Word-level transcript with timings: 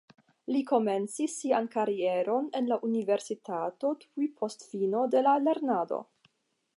Li 0.53 0.59
komencis 0.69 1.35
sian 1.41 1.67
karieron 1.75 2.47
en 2.59 2.71
la 2.71 2.79
universitato 2.89 3.95
tuj 4.15 4.29
post 4.41 4.69
fino 4.73 5.07
de 5.17 5.23
la 5.29 5.37
lernado. 5.49 6.05